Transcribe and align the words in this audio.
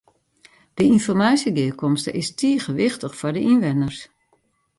De 0.73 0.83
ynformaasjegearkomste 0.93 2.11
is 2.21 2.29
tige 2.39 2.71
wichtich 2.79 3.15
foar 3.19 3.33
de 3.35 3.41
ynwenners. 3.51 3.99